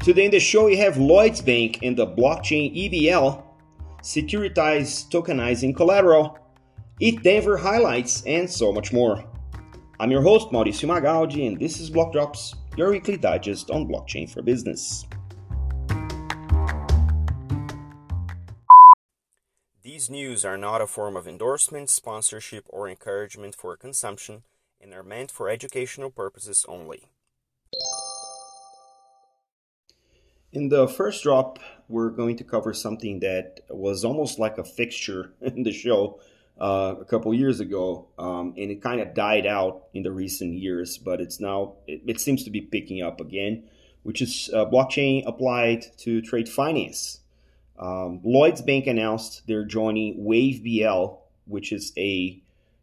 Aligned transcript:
Today 0.00 0.24
in 0.24 0.30
the 0.30 0.40
show, 0.40 0.64
we 0.64 0.76
have 0.78 0.96
Lloyds 0.96 1.42
Bank 1.42 1.80
and 1.82 1.94
the 1.94 2.06
blockchain 2.06 2.74
EBL, 2.74 3.44
securitized 4.02 5.10
tokenizing 5.10 5.76
collateral, 5.76 6.38
ETH 7.00 7.22
Denver 7.22 7.58
highlights, 7.58 8.22
and 8.24 8.48
so 8.48 8.72
much 8.72 8.94
more. 8.94 9.22
I'm 10.00 10.10
your 10.10 10.22
host, 10.22 10.52
Mauricio 10.52 10.88
Magaldi, 10.88 11.46
and 11.46 11.60
this 11.60 11.78
is 11.80 11.90
Block 11.90 12.12
Drops, 12.12 12.54
your 12.78 12.92
weekly 12.92 13.18
digest 13.18 13.70
on 13.70 13.86
blockchain 13.86 14.30
for 14.30 14.40
business. 14.40 15.04
These 19.82 20.08
news 20.08 20.46
are 20.46 20.56
not 20.56 20.80
a 20.80 20.86
form 20.86 21.14
of 21.14 21.28
endorsement, 21.28 21.90
sponsorship, 21.90 22.64
or 22.70 22.88
encouragement 22.88 23.54
for 23.54 23.76
consumption 23.76 24.44
and 24.80 24.94
are 24.94 25.02
meant 25.02 25.30
for 25.30 25.50
educational 25.50 26.08
purposes 26.08 26.64
only. 26.66 27.10
In 30.52 30.68
the 30.68 30.88
first 30.88 31.22
drop, 31.22 31.60
we're 31.88 32.10
going 32.10 32.36
to 32.36 32.44
cover 32.44 32.74
something 32.74 33.20
that 33.20 33.60
was 33.68 34.04
almost 34.04 34.38
like 34.38 34.58
a 34.58 34.64
fixture 34.64 35.32
in 35.40 35.62
the 35.62 35.72
show 35.72 36.20
uh, 36.60 36.96
a 37.00 37.04
couple 37.04 37.32
years 37.32 37.60
ago, 37.60 38.08
um, 38.18 38.54
and 38.56 38.70
it 38.70 38.82
kind 38.82 39.00
of 39.00 39.14
died 39.14 39.46
out 39.46 39.84
in 39.94 40.02
the 40.02 40.10
recent 40.10 40.54
years, 40.54 40.98
but 40.98 41.20
it's 41.20 41.40
now, 41.40 41.74
it, 41.86 42.02
it 42.06 42.20
seems 42.20 42.42
to 42.44 42.50
be 42.50 42.60
picking 42.60 43.00
up 43.00 43.20
again, 43.20 43.62
which 44.02 44.20
is 44.20 44.50
uh, 44.52 44.64
blockchain 44.66 45.22
applied 45.26 45.84
to 45.98 46.20
trade 46.20 46.48
finance. 46.48 47.20
Um, 47.78 48.20
Lloyds 48.24 48.60
Bank 48.60 48.86
announced 48.86 49.46
they're 49.46 49.64
joining 49.64 50.18
WaveBL, 50.18 51.16
which 51.46 51.72
is 51.72 51.92
a 51.96 52.42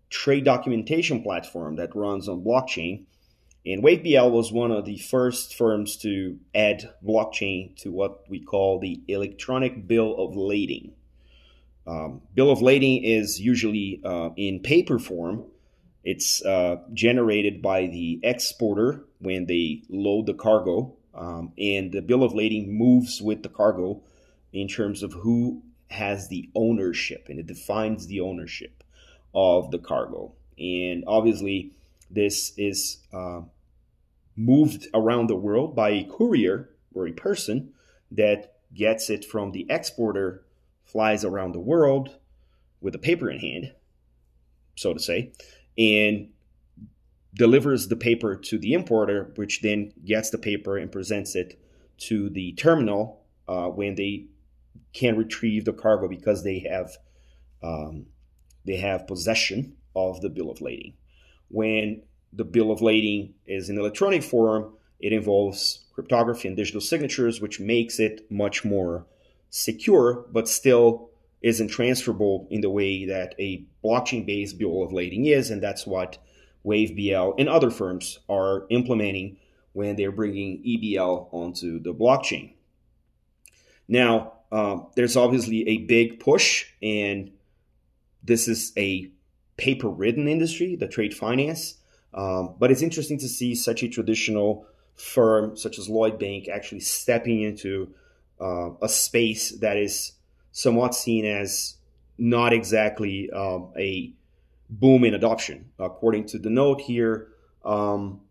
trade 0.10 0.46
documentation 0.46 1.22
platform 1.22 1.76
that 1.76 1.96
runs 1.96 2.30
on 2.30 2.42
blockchain 2.42 3.04
and 3.70 3.84
WaveBL 3.84 4.32
was 4.32 4.50
one 4.50 4.72
of 4.72 4.86
the 4.86 4.98
first 4.98 5.56
firms 5.56 5.98
to 5.98 6.40
add 6.56 6.90
blockchain 7.06 7.76
to 7.82 7.92
what 7.92 8.24
we 8.30 8.40
call 8.40 8.80
the 8.80 9.02
electronic 9.10 9.86
bill 9.86 10.16
of 10.18 10.38
lading. 10.38 10.94
Um, 11.86 12.22
bill 12.34 12.50
of 12.50 12.62
lading 12.62 13.04
is 13.04 13.42
usually 13.42 14.00
uh, 14.06 14.30
in 14.38 14.62
paper 14.62 15.00
form. 15.00 15.44
It's 16.06 16.42
uh, 16.46 16.78
generated 16.94 17.62
by 17.62 17.88
the 17.88 18.22
exporter 18.24 19.04
when 19.20 19.48
they 19.48 19.84
load 19.90 20.28
the 20.28 20.34
cargo, 20.34 20.96
um, 21.14 21.52
and 21.58 21.92
the 21.92 22.02
bill 22.02 22.24
of 22.24 22.34
lading 22.34 22.78
moves 22.78 23.22
with 23.22 23.44
the 23.44 23.50
cargo 23.50 24.02
in 24.54 24.70
terms 24.70 25.04
of 25.04 25.12
who 25.12 25.62
has 25.90 26.30
the 26.30 26.50
ownership, 26.56 27.28
and 27.28 27.38
it 27.38 27.48
defines 27.48 28.08
the 28.08 28.22
ownership 28.22 28.84
of 29.36 29.72
the 29.72 29.80
cargo. 29.80 30.32
And 30.58 31.04
obviously, 31.06 31.74
this 32.10 32.54
is 32.58 33.00
uh, 33.12 33.42
moved 34.38 34.88
around 34.94 35.28
the 35.28 35.36
world 35.36 35.76
by 35.76 35.90
a 35.90 36.06
courier 36.06 36.70
or 36.94 37.08
a 37.08 37.12
person 37.12 37.74
that 38.12 38.54
gets 38.74 39.10
it 39.10 39.26
from 39.26 39.52
the 39.52 39.66
exporter, 39.70 40.46
flies 40.86 41.26
around 41.26 41.54
the 41.54 41.60
world 41.60 42.18
with 42.80 42.96
a 42.96 43.00
paper 43.00 43.30
in 43.30 43.40
hand, 43.40 43.74
so 44.76 44.94
to 44.94 45.00
say, 45.00 45.34
and 45.78 46.30
delivers 47.34 47.88
the 47.88 47.96
paper 47.96 48.36
to 48.36 48.58
the 48.58 48.74
importer, 48.74 49.32
which 49.36 49.62
then 49.62 49.92
gets 50.06 50.30
the 50.30 50.38
paper 50.38 50.78
and 50.78 50.92
presents 50.92 51.36
it 51.36 51.60
to 51.98 52.30
the 52.30 52.54
terminal 52.54 53.24
uh, 53.48 53.68
when 53.68 53.96
they 53.96 54.26
can 54.94 55.18
retrieve 55.18 55.66
the 55.66 55.74
cargo 55.74 56.08
because 56.08 56.44
they 56.44 56.60
have 56.60 56.98
um, 57.64 58.06
they 58.66 58.78
have 58.78 59.08
possession 59.08 59.76
of 59.96 60.22
the 60.22 60.30
bill 60.30 60.52
of 60.52 60.62
lading. 60.62 60.94
When 61.50 62.04
the 62.34 62.44
bill 62.44 62.72
of 62.72 62.82
lading 62.82 63.34
is 63.46 63.70
in 63.70 63.78
electronic 63.78 64.24
form, 64.24 64.74
it 65.00 65.14
involves 65.14 65.86
cryptography 65.94 66.48
and 66.48 66.58
digital 66.58 66.82
signatures, 66.82 67.42
which 67.42 67.60
makes 67.60 68.00
it 68.00 68.30
much 68.30 68.64
more 68.66 69.06
secure, 69.50 70.26
but 70.32 70.48
still 70.48 71.10
isn't 71.42 71.70
transferable 71.70 72.48
in 72.50 72.62
the 72.62 72.70
way 72.70 73.06
that 73.06 73.36
a 73.40 73.66
blockchain 73.84 74.26
based 74.26 74.58
bill 74.58 74.84
of 74.84 74.92
lading 74.92 75.26
is. 75.26 75.50
And 75.50 75.62
that's 75.62 75.86
what 75.86 76.18
WaveBL 76.66 77.36
and 77.40 77.48
other 77.48 77.70
firms 77.70 78.20
are 78.28 78.66
implementing 78.70 79.38
when 79.74 79.96
they're 79.96 80.12
bringing 80.12 80.64
EBL 80.64 81.32
onto 81.32 81.80
the 81.80 81.94
blockchain. 81.94 82.54
Now, 83.88 84.34
uh, 84.52 84.80
there's 84.96 85.16
obviously 85.16 85.68
a 85.68 85.78
big 85.80 86.20
push, 86.20 86.66
and 86.82 87.32
this 88.24 88.48
is 88.48 88.74
a 88.78 89.12
paper 89.56 89.90
ridden 89.90 90.28
industry, 90.28 90.76
the 90.76 90.88
trade 90.88 91.14
finance. 91.14 91.76
Um, 92.18 92.56
but 92.58 92.72
it's 92.72 92.82
interesting 92.82 93.20
to 93.20 93.30
see 93.30 93.54
such 93.54 93.84
a 93.84 93.88
traditional 93.88 94.66
firm 94.96 95.56
such 95.56 95.78
as 95.78 95.88
Lloyd 95.88 96.18
Bank 96.18 96.50
actually 96.50 96.80
stepping 96.80 97.42
into 97.44 97.94
uh, 98.42 98.72
a 98.82 98.90
space 98.90 99.52
that 99.60 99.78
is 99.78 100.14
somewhat 100.52 100.96
seen 100.96 101.26
as 101.26 101.76
not 102.18 102.54
exactly 102.54 103.30
um, 103.30 103.72
a 103.78 104.12
boom 104.68 105.04
in 105.04 105.14
adoption. 105.14 105.70
According 105.78 106.26
to 106.30 106.40
the 106.40 106.50
note 106.50 106.82
here, 106.82 107.28
um, 107.64 108.22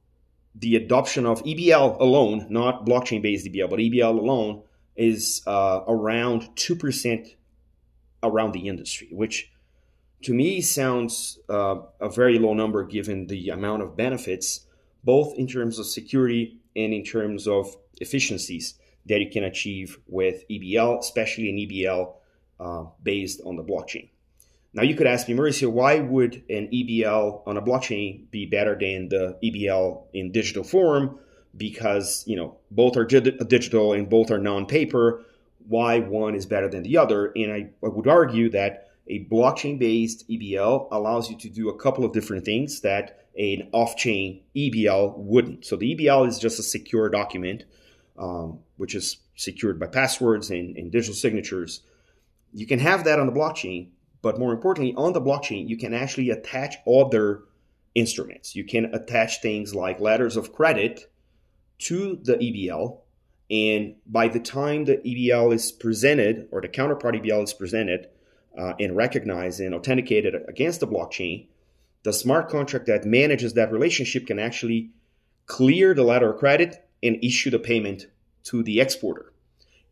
the 0.56 0.74
adoption 0.74 1.24
of 1.24 1.42
EBL 1.44 2.00
alone, 2.00 2.46
not 2.50 2.84
blockchain 2.84 3.22
based 3.22 3.46
EBL, 3.46 3.70
but 3.70 3.78
EBL 3.78 4.18
alone, 4.18 4.62
is 4.96 5.42
uh, 5.46 5.82
around 5.86 6.42
2% 6.56 7.36
around 8.24 8.52
the 8.52 8.66
industry, 8.66 9.08
which 9.12 9.52
to 10.26 10.34
me 10.34 10.60
sounds 10.60 11.38
uh, 11.48 11.76
a 12.00 12.08
very 12.08 12.40
low 12.40 12.52
number 12.52 12.82
given 12.82 13.28
the 13.28 13.50
amount 13.50 13.80
of 13.80 13.96
benefits, 13.96 14.66
both 15.04 15.32
in 15.36 15.46
terms 15.46 15.78
of 15.78 15.86
security 15.86 16.58
and 16.74 16.92
in 16.92 17.04
terms 17.04 17.46
of 17.46 17.76
efficiencies 18.00 18.74
that 19.06 19.20
you 19.20 19.30
can 19.30 19.44
achieve 19.44 20.00
with 20.08 20.42
EBL, 20.50 20.98
especially 20.98 21.48
an 21.48 21.56
EBL 21.58 22.14
uh, 22.58 22.86
based 23.04 23.40
on 23.46 23.54
the 23.54 23.62
blockchain. 23.62 24.08
Now, 24.74 24.82
you 24.82 24.96
could 24.96 25.06
ask 25.06 25.28
me, 25.28 25.34
Mauricio, 25.34 25.70
why 25.70 26.00
would 26.00 26.42
an 26.50 26.70
EBL 26.72 27.46
on 27.46 27.56
a 27.56 27.62
blockchain 27.62 28.28
be 28.32 28.46
better 28.46 28.76
than 28.76 29.08
the 29.08 29.38
EBL 29.44 30.06
in 30.12 30.32
digital 30.32 30.64
form? 30.64 31.20
Because 31.56 32.24
you 32.26 32.34
know 32.34 32.56
both 32.72 32.96
are 32.96 33.04
digital 33.04 33.92
and 33.92 34.10
both 34.10 34.32
are 34.32 34.38
non-paper. 34.38 35.24
Why 35.68 36.00
one 36.00 36.34
is 36.34 36.46
better 36.46 36.68
than 36.68 36.82
the 36.82 36.98
other? 36.98 37.32
And 37.36 37.52
I, 37.52 37.70
I 37.84 37.88
would 37.88 38.08
argue 38.08 38.50
that 38.50 38.86
a 39.08 39.24
blockchain 39.26 39.78
based 39.78 40.28
EBL 40.28 40.88
allows 40.90 41.30
you 41.30 41.36
to 41.38 41.48
do 41.48 41.68
a 41.68 41.78
couple 41.78 42.04
of 42.04 42.12
different 42.12 42.44
things 42.44 42.80
that 42.80 43.26
an 43.38 43.68
off 43.72 43.96
chain 43.96 44.42
EBL 44.56 45.16
wouldn't. 45.16 45.64
So 45.64 45.76
the 45.76 45.94
EBL 45.94 46.26
is 46.26 46.38
just 46.38 46.58
a 46.58 46.62
secure 46.62 47.08
document, 47.08 47.64
um, 48.18 48.60
which 48.76 48.94
is 48.94 49.18
secured 49.36 49.78
by 49.78 49.86
passwords 49.86 50.50
and, 50.50 50.76
and 50.76 50.90
digital 50.90 51.14
signatures. 51.14 51.82
You 52.52 52.66
can 52.66 52.78
have 52.78 53.04
that 53.04 53.18
on 53.18 53.26
the 53.26 53.32
blockchain, 53.32 53.90
but 54.22 54.38
more 54.38 54.52
importantly, 54.52 54.94
on 54.96 55.12
the 55.12 55.20
blockchain, 55.20 55.68
you 55.68 55.76
can 55.76 55.94
actually 55.94 56.30
attach 56.30 56.76
other 56.86 57.42
instruments. 57.94 58.56
You 58.56 58.64
can 58.64 58.86
attach 58.94 59.40
things 59.40 59.74
like 59.74 60.00
letters 60.00 60.36
of 60.36 60.52
credit 60.52 61.10
to 61.78 62.18
the 62.22 62.36
EBL. 62.36 63.00
And 63.50 63.96
by 64.06 64.28
the 64.28 64.40
time 64.40 64.86
the 64.86 64.96
EBL 64.96 65.54
is 65.54 65.70
presented 65.70 66.48
or 66.50 66.60
the 66.60 66.68
counterpart 66.68 67.14
EBL 67.14 67.44
is 67.44 67.52
presented, 67.52 68.08
uh, 68.56 68.74
and 68.78 68.96
recognized 68.96 69.60
and 69.60 69.74
authenticated 69.74 70.34
against 70.48 70.80
the 70.80 70.86
blockchain, 70.86 71.46
the 72.02 72.12
smart 72.12 72.48
contract 72.48 72.86
that 72.86 73.04
manages 73.04 73.54
that 73.54 73.72
relationship 73.72 74.26
can 74.26 74.38
actually 74.38 74.90
clear 75.46 75.94
the 75.94 76.02
letter 76.02 76.32
of 76.32 76.38
credit 76.38 76.88
and 77.02 77.22
issue 77.22 77.50
the 77.50 77.58
payment 77.58 78.06
to 78.44 78.62
the 78.62 78.80
exporter. 78.80 79.32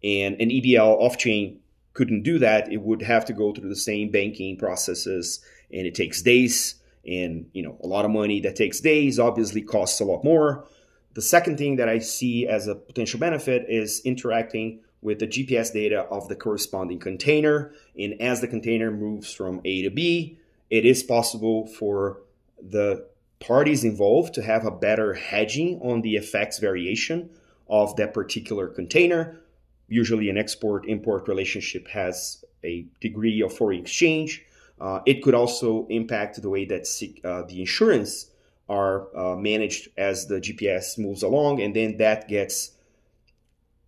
And 0.02 0.40
an 0.40 0.50
EBL 0.50 1.00
off 1.00 1.16
chain 1.18 1.60
couldn't 1.92 2.22
do 2.22 2.38
that. 2.40 2.70
It 2.70 2.82
would 2.82 3.02
have 3.02 3.24
to 3.26 3.32
go 3.32 3.52
through 3.52 3.68
the 3.68 3.76
same 3.76 4.10
banking 4.10 4.56
processes, 4.56 5.40
and 5.72 5.86
it 5.86 5.94
takes 5.94 6.22
days. 6.22 6.76
And 7.06 7.48
you 7.52 7.62
know, 7.62 7.78
a 7.82 7.86
lot 7.86 8.04
of 8.04 8.10
money 8.10 8.40
that 8.40 8.56
takes 8.56 8.80
days 8.80 9.18
obviously 9.18 9.62
costs 9.62 10.00
a 10.00 10.04
lot 10.04 10.24
more. 10.24 10.66
The 11.14 11.22
second 11.22 11.58
thing 11.58 11.76
that 11.76 11.88
I 11.88 12.00
see 12.00 12.46
as 12.46 12.66
a 12.66 12.74
potential 12.74 13.20
benefit 13.20 13.66
is 13.68 14.00
interacting 14.04 14.80
with 15.04 15.18
the 15.18 15.28
GPS 15.28 15.72
data 15.72 16.00
of 16.10 16.28
the 16.28 16.34
corresponding 16.34 16.98
container. 16.98 17.72
And 17.96 18.20
as 18.20 18.40
the 18.40 18.48
container 18.48 18.90
moves 18.90 19.32
from 19.32 19.60
A 19.64 19.82
to 19.82 19.90
B, 19.90 20.38
it 20.70 20.84
is 20.84 21.02
possible 21.02 21.66
for 21.66 22.22
the 22.60 23.06
parties 23.38 23.84
involved 23.84 24.32
to 24.34 24.42
have 24.42 24.64
a 24.64 24.70
better 24.70 25.12
hedging 25.12 25.78
on 25.82 26.00
the 26.00 26.16
effects 26.16 26.58
variation 26.58 27.28
of 27.68 27.94
that 27.96 28.14
particular 28.14 28.66
container. 28.66 29.40
Usually, 29.88 30.30
an 30.30 30.38
export 30.38 30.86
import 30.88 31.28
relationship 31.28 31.86
has 31.88 32.42
a 32.64 32.86
degree 33.00 33.42
of 33.42 33.52
foreign 33.52 33.80
exchange. 33.80 34.42
Uh, 34.80 35.00
it 35.04 35.22
could 35.22 35.34
also 35.34 35.86
impact 35.88 36.40
the 36.40 36.48
way 36.48 36.64
that 36.64 36.86
uh, 37.24 37.42
the 37.42 37.60
insurance 37.60 38.30
are 38.70 39.14
uh, 39.14 39.36
managed 39.36 39.88
as 39.98 40.26
the 40.26 40.40
GPS 40.40 40.98
moves 40.98 41.22
along, 41.22 41.60
and 41.60 41.76
then 41.76 41.98
that 41.98 42.26
gets 42.26 42.73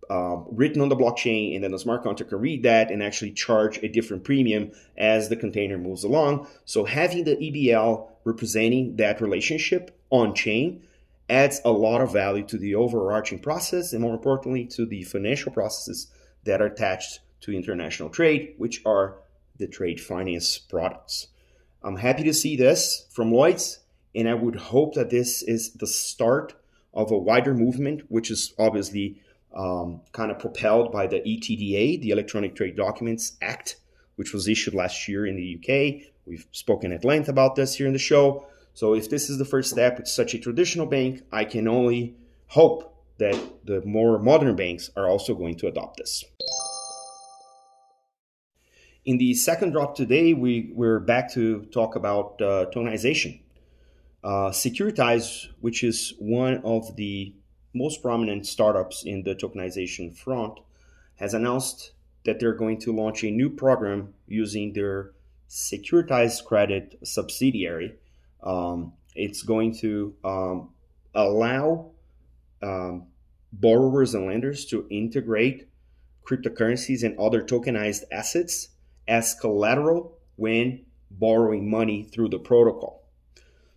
uh, 0.09 0.37
written 0.51 0.81
on 0.81 0.89
the 0.89 0.95
blockchain, 0.95 1.55
and 1.55 1.63
then 1.63 1.71
the 1.71 1.79
smart 1.79 2.03
contract 2.03 2.29
can 2.29 2.39
read 2.39 2.63
that 2.63 2.91
and 2.91 3.03
actually 3.03 3.31
charge 3.31 3.77
a 3.83 3.87
different 3.87 4.23
premium 4.23 4.71
as 4.97 5.29
the 5.29 5.35
container 5.35 5.77
moves 5.77 6.03
along. 6.03 6.47
So 6.65 6.85
having 6.85 7.23
the 7.23 7.35
EBL 7.35 8.09
representing 8.23 8.95
that 8.97 9.21
relationship 9.21 9.97
on 10.09 10.33
chain 10.33 10.83
adds 11.29 11.61
a 11.65 11.71
lot 11.71 12.01
of 12.01 12.13
value 12.13 12.45
to 12.45 12.57
the 12.57 12.75
overarching 12.75 13.39
process 13.39 13.91
and 13.91 14.01
more 14.01 14.13
importantly 14.13 14.65
to 14.65 14.85
the 14.85 15.03
financial 15.03 15.51
processes 15.51 16.07
that 16.45 16.61
are 16.61 16.67
attached 16.67 17.19
to 17.41 17.51
international 17.51 18.09
trade, 18.09 18.53
which 18.57 18.81
are 18.85 19.17
the 19.57 19.67
trade 19.67 19.99
finance 19.99 20.57
products. 20.57 21.27
I'm 21.83 21.97
happy 21.97 22.23
to 22.23 22.33
see 22.33 22.55
this 22.55 23.07
from 23.11 23.31
Lloyd's, 23.31 23.79
and 24.15 24.27
I 24.27 24.33
would 24.33 24.55
hope 24.55 24.95
that 24.95 25.09
this 25.09 25.43
is 25.43 25.73
the 25.73 25.87
start 25.87 26.53
of 26.93 27.11
a 27.11 27.17
wider 27.17 27.53
movement, 27.53 28.03
which 28.09 28.31
is 28.31 28.53
obviously 28.57 29.21
um, 29.57 30.01
kind 30.13 30.29
of 30.31 30.39
propelled 30.39 30.91
by 30.91 31.07
the 31.07 31.19
ETDA, 31.19 31.99
the 32.01 32.11
Electronic 32.11 32.55
Trade 32.55 32.77
Documents 32.77 33.35
Act, 33.41 33.77
which 34.15 34.31
was 34.31 34.47
issued 34.47 34.75
last 34.75 35.07
year 35.07 35.25
in 35.25 35.35
the 35.35 35.57
UK. 35.57 36.07
We've 36.25 36.45
spoken 36.51 36.93
at 36.93 37.03
length 37.03 37.27
about 37.27 37.55
this 37.55 37.75
here 37.75 37.87
in 37.87 37.93
the 37.93 37.99
show. 37.99 38.45
So 38.73 38.93
if 38.93 39.09
this 39.09 39.29
is 39.29 39.39
the 39.39 39.45
first 39.45 39.71
step 39.71 39.97
with 39.97 40.07
such 40.07 40.35
a 40.35 40.39
traditional 40.39 40.85
bank, 40.85 41.23
I 41.31 41.45
can 41.45 41.67
only 41.67 42.15
hope 42.45 42.93
that 43.17 43.65
the 43.65 43.81
more 43.81 44.19
modern 44.19 44.55
banks 44.55 44.91
are 44.95 45.07
also 45.07 45.33
going 45.33 45.55
to 45.55 45.67
adopt 45.67 45.97
this. 45.97 46.23
In 49.05 49.17
the 49.17 49.33
second 49.33 49.71
drop 49.71 49.95
today, 49.95 50.33
we, 50.33 50.71
we're 50.75 50.99
back 50.99 51.33
to 51.33 51.63
talk 51.71 51.95
about 51.95 52.39
uh, 52.41 52.65
tokenization. 52.71 53.39
Uh, 54.23 54.51
Securitize, 54.51 55.47
which 55.61 55.83
is 55.83 56.13
one 56.19 56.61
of 56.63 56.95
the 56.95 57.33
most 57.73 58.01
prominent 58.01 58.45
startups 58.45 59.03
in 59.03 59.23
the 59.23 59.35
tokenization 59.35 60.15
front, 60.15 60.59
has 61.15 61.33
announced 61.33 61.91
that 62.25 62.39
they're 62.39 62.53
going 62.53 62.79
to 62.79 62.93
launch 62.93 63.23
a 63.23 63.31
new 63.31 63.49
program 63.49 64.13
using 64.27 64.73
their 64.73 65.11
Securitize 65.49 66.43
Credit 66.43 66.99
subsidiary 67.03 67.95
um, 68.43 68.93
it's 69.15 69.41
going 69.43 69.75
to 69.79 70.15
um, 70.23 70.69
allow 71.13 71.91
um, 72.61 73.07
borrowers 73.51 74.13
and 74.13 74.27
lenders 74.27 74.65
to 74.65 74.87
integrate 74.89 75.67
cryptocurrencies 76.25 77.03
and 77.03 77.17
other 77.19 77.41
tokenized 77.41 78.03
assets 78.11 78.69
as 79.07 79.33
collateral 79.33 80.17
when 80.35 80.85
borrowing 81.09 81.69
money 81.69 82.03
through 82.03 82.29
the 82.29 82.39
protocol. 82.39 83.03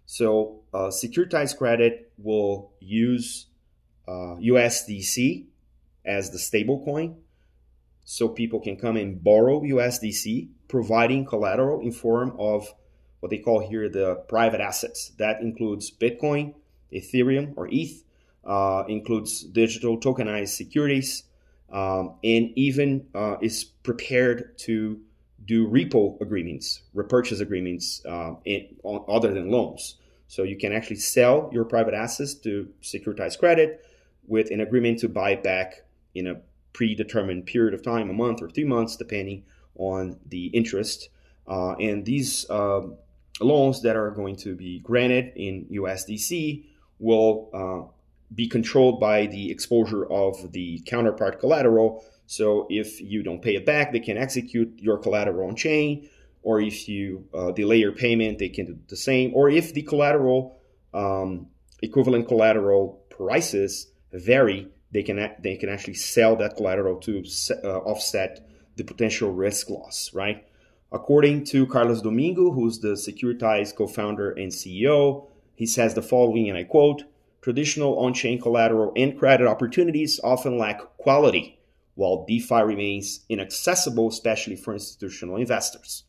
So, 0.07 0.63
uh, 0.75 0.89
Securitize 0.89 1.57
credit 1.57 2.13
will 2.19 2.73
use 2.81 3.47
uh, 4.11 4.37
USDC 4.41 5.47
as 6.05 6.31
the 6.31 6.39
stablecoin 6.39 7.15
so 8.05 8.29
people 8.29 8.59
can 8.59 8.77
come 8.77 8.97
and 8.97 9.23
borrow 9.23 9.61
USDC, 9.61 10.49
providing 10.67 11.25
collateral 11.25 11.81
in 11.81 11.93
form 11.93 12.35
of 12.41 12.75
what 13.21 13.31
they 13.31 13.39
call 13.39 13.61
here 13.61 13.89
the 13.89 14.17
private 14.29 14.61
assets. 14.61 15.13
That 15.19 15.41
includes 15.41 15.93
Bitcoin, 15.93 16.55
Ethereum, 16.93 17.53
or 17.57 17.69
ETH, 17.71 18.03
uh, 18.45 18.83
includes 18.89 19.45
digital 19.45 19.97
tokenized 20.01 20.49
securities, 20.49 21.23
um, 21.71 22.15
and 22.25 22.51
even 22.57 23.07
uh, 23.15 23.37
is 23.41 23.63
prepared 23.63 24.59
to 24.59 25.01
do 25.45 25.69
repo 25.69 26.21
agreements, 26.21 26.83
repurchase 26.95 27.39
agreements, 27.39 28.05
uh, 28.05 28.35
in, 28.45 28.75
on, 28.83 29.05
other 29.09 29.33
than 29.33 29.51
loans. 29.51 29.97
So 30.27 30.43
you 30.43 30.57
can 30.57 30.73
actually 30.73 30.97
sell 30.97 31.49
your 31.53 31.65
private 31.65 31.95
assets 31.95 32.35
to 32.35 32.69
securitize 32.83 33.39
credit 33.39 33.85
with 34.27 34.51
an 34.51 34.61
agreement 34.61 34.99
to 35.01 35.09
buy 35.09 35.35
back 35.35 35.85
in 36.15 36.27
a 36.27 36.41
predetermined 36.73 37.47
period 37.47 37.75
of 37.75 37.83
time, 37.83 38.11
a 38.11 38.13
month 38.13 38.43
or 38.43 38.49
three 38.49 38.65
months, 38.65 38.97
depending 38.97 39.45
on 39.77 40.19
the 40.27 40.47
interest. 40.49 41.09
Uh, 41.49 41.73
and 41.75 42.05
these 42.05 42.49
um, 42.51 42.97
loans 43.41 43.83
that 43.83 43.97
are 43.97 44.11
going 44.11 44.37
to 44.37 44.55
be 44.55 44.79
granted 44.81 45.33
in 45.37 45.67
USDC 45.67 46.65
will 46.99 47.51
uh, 47.53 47.91
be 48.35 48.47
controlled 48.47 49.01
by 49.01 49.27
the 49.27 49.51
exposure 49.51 50.05
of 50.07 50.53
the 50.53 50.81
counterpart 50.87 51.41
collateral. 51.41 52.05
So 52.27 52.67
if 52.71 53.01
you 53.01 53.23
don't 53.23 53.43
pay 53.43 53.57
it 53.57 53.67
back, 53.67 53.93
they 53.93 54.01
can 54.01 54.17
execute 54.17 54.79
your 54.79 54.99
collateral 54.99 55.49
on 55.49 55.57
chain, 55.57 56.09
or 56.43 56.61
if 56.61 56.89
you 56.89 57.27
uh, 57.35 57.51
delay 57.51 57.79
your 57.79 57.93
payment, 57.93 58.39
they 58.39 58.49
can 58.49 58.67
do 58.67 58.79
the 58.89 58.97
same. 58.97 59.33
Or 59.35 59.51
if 59.51 59.75
the 59.75 59.83
collateral 59.83 60.61
um, 60.95 61.49
equivalent 61.83 62.29
collateral 62.29 63.03
prices 63.11 63.89
vary, 64.13 64.69
they 64.93 65.03
can 65.03 65.31
they 65.41 65.57
can 65.57 65.69
actually 65.69 65.95
sell 65.95 66.37
that 66.37 66.57
collateral 66.57 66.97
to 67.01 67.25
uh, 67.65 67.79
offset 67.79 68.47
the 68.77 68.85
potential 68.85 69.33
risk 69.33 69.71
loss, 69.71 70.11
right? 70.15 70.47
According 70.93 71.45
to 71.47 71.67
Carlos 71.67 72.03
Domingo, 72.03 72.51
who's 72.51 72.81
the 72.81 72.95
Securitize 72.95 73.75
co 73.75 73.87
founder 73.87 74.33
and 74.33 74.51
CEO, 74.51 75.29
he 75.55 75.67
says 75.67 75.95
the 75.95 76.03
following, 76.03 76.49
and 76.49 76.59
I 76.59 76.65
quote 76.65 77.05
Traditional 77.43 77.99
on 77.99 78.13
chain 78.13 78.41
collateral 78.41 78.93
and 78.97 79.19
credit 79.19 79.47
opportunities 79.47 80.21
often 80.23 80.59
lack 80.59 80.81
quality, 80.99 81.59
while 81.95 82.27
DeFi 82.27 82.63
remains 82.63 83.21
inaccessible, 83.29 84.09
especially 84.09 84.57
for 84.57 84.75
institutional 84.75 85.37
investors. 85.37 86.05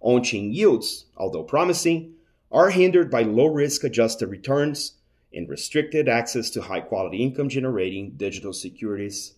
On 0.00 0.22
chain 0.22 0.52
yields, 0.52 1.06
although 1.16 1.42
promising, 1.42 2.14
are 2.50 2.70
hindered 2.70 3.10
by 3.10 3.22
low 3.22 3.46
risk 3.46 3.84
adjusted 3.84 4.28
returns 4.28 4.94
and 5.34 5.48
restricted 5.48 6.08
access 6.08 6.50
to 6.50 6.62
high 6.62 6.80
quality 6.80 7.22
income 7.22 7.48
generating 7.48 8.12
digital 8.16 8.52
securities 8.52 9.34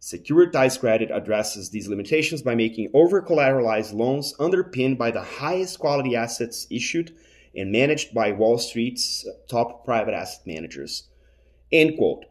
Securitize 0.00 0.78
credit 0.78 1.10
addresses 1.10 1.70
these 1.70 1.88
limitations 1.88 2.40
by 2.40 2.54
making 2.54 2.88
over 2.94 3.20
collateralized 3.20 3.92
loans 3.92 4.32
underpinned 4.38 4.96
by 4.96 5.10
the 5.10 5.22
highest 5.22 5.80
quality 5.80 6.14
assets 6.14 6.68
issued 6.70 7.16
and 7.56 7.72
managed 7.72 8.14
by 8.14 8.30
Wall 8.30 8.58
Street's 8.58 9.26
top 9.48 9.84
private 9.84 10.14
asset 10.14 10.46
managers. 10.46 11.08
End 11.72 11.96
quote. 11.96 12.26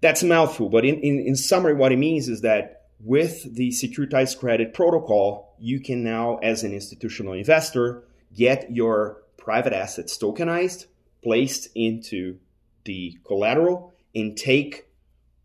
That's 0.00 0.22
a 0.22 0.26
mouthful, 0.26 0.70
but 0.70 0.84
in, 0.84 1.00
in, 1.00 1.20
in 1.20 1.36
summary, 1.36 1.74
what 1.74 1.92
it 1.92 1.98
means 1.98 2.28
is 2.28 2.40
that 2.40 2.86
with 2.98 3.54
the 3.54 3.68
Securitize 3.70 4.36
credit 4.36 4.72
protocol, 4.72 5.54
you 5.58 5.80
can 5.80 6.02
now, 6.02 6.38
as 6.38 6.64
an 6.64 6.72
institutional 6.72 7.34
investor, 7.34 8.04
get 8.34 8.72
your 8.72 9.22
private 9.36 9.74
assets 9.74 10.16
tokenized, 10.16 10.86
placed 11.22 11.68
into 11.74 12.38
the 12.84 13.18
collateral, 13.24 13.94
and 14.14 14.36
take 14.36 14.86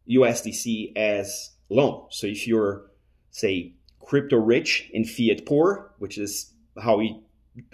USDC 0.09 0.95
as 0.97 1.51
loan. 1.69 2.07
So 2.09 2.27
if 2.27 2.47
you're, 2.47 2.85
say, 3.31 3.73
crypto 3.99 4.37
rich 4.37 4.89
and 4.93 5.07
fiat 5.07 5.45
poor, 5.45 5.93
which 5.99 6.17
is 6.17 6.53
how 6.81 6.97
we 6.97 7.21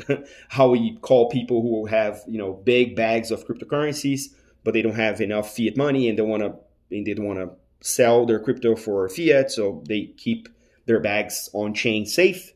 how 0.50 0.70
we 0.70 0.98
call 1.02 1.30
people 1.30 1.62
who 1.62 1.86
have 1.86 2.22
you 2.28 2.38
know 2.38 2.54
big 2.54 2.96
bags 2.96 3.32
of 3.32 3.46
cryptocurrencies, 3.46 4.34
but 4.64 4.74
they 4.74 4.82
don't 4.82 4.96
have 4.96 5.22
enough 5.22 5.56
fiat 5.56 5.78
money 5.78 6.10
and 6.10 6.18
they 6.18 6.24
want 6.24 6.42
to 6.42 6.56
and 6.96 7.06
they 7.06 7.14
don't 7.14 7.26
want 7.26 7.40
to 7.40 7.52
sell 7.82 8.26
their 8.26 8.40
crypto 8.40 8.76
for 8.76 9.08
fiat, 9.10 9.52
so 9.52 9.84
they 9.88 10.06
keep 10.18 10.48
their 10.86 11.00
bags 11.00 11.50
on 11.54 11.74
chain 11.74 12.06
safe. 12.06 12.53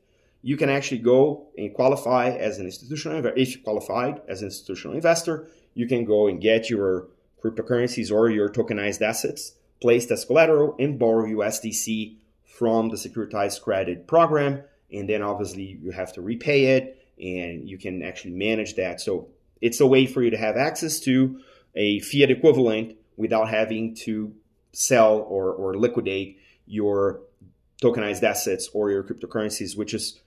You 0.48 0.56
can 0.56 0.70
actually 0.70 1.00
go 1.00 1.48
and 1.58 1.74
qualify 1.74 2.30
as 2.30 2.58
an 2.58 2.68
institutional. 2.68 3.34
If 3.36 3.58
you 3.58 3.62
qualified 3.62 4.22
as 4.30 4.42
an 4.42 4.48
institutional 4.48 4.96
investor, 4.96 5.46
you 5.74 5.90
can 5.90 6.06
go 6.06 6.30
and 6.30 6.40
get 6.40 6.70
your 6.70 7.10
cryptocurrencies 7.44 8.14
or 8.14 8.30
your 8.30 8.48
tokenized 8.48 9.02
assets 9.02 9.56
placed 9.82 10.10
as 10.10 10.24
collateral 10.24 10.74
and 10.80 10.98
borrow 10.98 11.26
USDC 11.26 12.16
from 12.46 12.88
the 12.88 12.96
Securitize 12.96 13.62
credit 13.62 14.08
program. 14.08 14.64
And 14.90 15.10
then 15.10 15.22
obviously 15.22 15.80
you 15.84 15.92
have 15.92 16.14
to 16.14 16.22
repay 16.22 16.78
it 16.78 16.98
and 17.22 17.68
you 17.68 17.78
can 17.78 18.02
actually 18.02 18.32
manage 18.32 18.76
that. 18.76 19.02
So 19.02 19.28
it's 19.60 19.82
a 19.82 19.86
way 19.86 20.06
for 20.06 20.24
you 20.24 20.30
to 20.30 20.38
have 20.38 20.56
access 20.56 21.02
to 21.02 21.42
a 21.76 22.00
fiat 22.00 22.32
equivalent 22.32 22.96
without 23.18 23.50
having 23.50 23.96
to 24.06 24.34
sell 24.72 25.18
or, 25.18 25.52
or 25.52 25.76
liquidate 25.76 26.40
your 26.66 27.20
tokenized 27.84 28.24
assets 28.24 28.70
or 28.74 28.92
your 28.92 29.04
cryptocurrencies, 29.04 29.76
which 29.76 29.94
is 29.94 30.22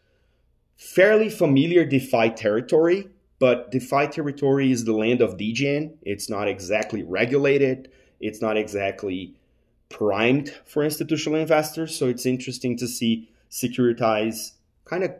fairly 0.80 1.28
familiar 1.28 1.84
DeFi 1.84 2.30
territory. 2.30 3.08
But 3.38 3.70
DeFi 3.70 4.08
territory 4.08 4.72
is 4.72 4.84
the 4.84 4.92
land 4.92 5.20
of 5.20 5.36
degen. 5.36 5.98
It's 6.02 6.28
not 6.28 6.48
exactly 6.48 7.02
regulated. 7.02 7.90
It's 8.18 8.40
not 8.42 8.56
exactly 8.56 9.34
primed 9.88 10.50
for 10.64 10.82
institutional 10.82 11.38
investors. 11.38 11.96
So 11.96 12.06
it's 12.06 12.26
interesting 12.26 12.76
to 12.78 12.88
see 12.88 13.30
Securitize 13.50 14.52
kind 14.84 15.04
of 15.04 15.12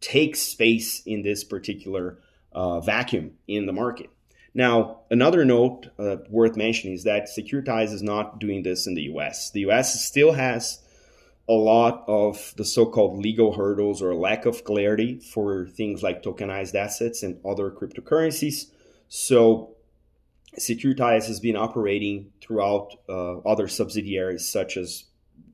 take 0.00 0.34
space 0.34 1.02
in 1.06 1.22
this 1.22 1.44
particular 1.44 2.18
uh, 2.52 2.80
vacuum 2.80 3.32
in 3.46 3.66
the 3.66 3.72
market. 3.72 4.10
Now, 4.52 5.00
another 5.10 5.44
note 5.44 5.88
uh, 5.98 6.16
worth 6.28 6.56
mentioning 6.56 6.94
is 6.96 7.04
that 7.04 7.28
Securitize 7.28 7.92
is 7.92 8.02
not 8.02 8.40
doing 8.40 8.62
this 8.62 8.86
in 8.86 8.94
the 8.94 9.02
US. 9.02 9.50
The 9.50 9.60
US 9.70 10.04
still 10.04 10.32
has 10.32 10.80
a 11.48 11.52
lot 11.52 12.04
of 12.08 12.54
the 12.56 12.64
so 12.64 12.86
called 12.86 13.18
legal 13.18 13.52
hurdles 13.52 14.02
or 14.02 14.14
lack 14.14 14.46
of 14.46 14.64
clarity 14.64 15.20
for 15.20 15.66
things 15.66 16.02
like 16.02 16.22
tokenized 16.22 16.74
assets 16.74 17.22
and 17.22 17.38
other 17.44 17.70
cryptocurrencies. 17.70 18.70
So 19.08 19.76
Securitize 20.58 21.26
has 21.26 21.38
been 21.38 21.56
operating 21.56 22.32
throughout 22.40 22.96
uh, 23.08 23.38
other 23.40 23.68
subsidiaries, 23.68 24.48
such 24.48 24.76
as 24.76 25.04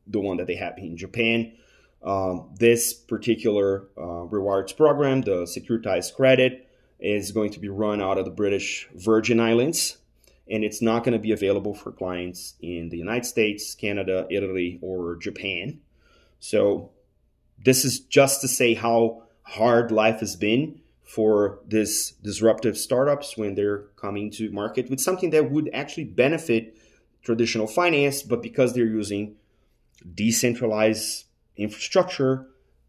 the 0.06 0.20
one 0.20 0.36
that 0.36 0.46
they 0.46 0.54
have 0.54 0.78
in 0.78 0.96
Japan. 0.96 1.52
Um, 2.04 2.50
this 2.58 2.94
particular 2.94 3.88
uh, 3.98 4.24
rewards 4.24 4.72
program, 4.72 5.22
the 5.22 5.42
Securitize 5.42 6.14
Credit, 6.14 6.68
is 7.00 7.32
going 7.32 7.50
to 7.50 7.60
be 7.60 7.68
run 7.68 8.00
out 8.00 8.18
of 8.18 8.24
the 8.24 8.30
British 8.30 8.88
Virgin 8.94 9.40
Islands. 9.40 9.98
And 10.50 10.64
it's 10.64 10.82
not 10.82 11.04
going 11.04 11.12
to 11.12 11.18
be 11.18 11.32
available 11.32 11.74
for 11.74 11.92
clients 11.92 12.54
in 12.60 12.88
the 12.88 12.98
United 12.98 13.26
States, 13.26 13.74
Canada, 13.74 14.26
Italy, 14.30 14.78
or 14.82 15.16
Japan. 15.16 15.80
So, 16.40 16.90
this 17.64 17.84
is 17.84 18.00
just 18.00 18.40
to 18.40 18.48
say 18.48 18.74
how 18.74 19.22
hard 19.42 19.92
life 19.92 20.20
has 20.20 20.34
been 20.34 20.80
for 21.04 21.60
this 21.66 22.12
disruptive 22.22 22.76
startups 22.76 23.36
when 23.36 23.54
they're 23.54 23.82
coming 23.96 24.30
to 24.32 24.50
market 24.50 24.90
with 24.90 25.00
something 25.00 25.30
that 25.30 25.50
would 25.50 25.70
actually 25.72 26.04
benefit 26.04 26.76
traditional 27.22 27.66
finance, 27.66 28.22
but 28.22 28.42
because 28.42 28.72
they're 28.72 28.84
using 28.84 29.36
decentralized 30.14 31.24
infrastructure, 31.56 32.46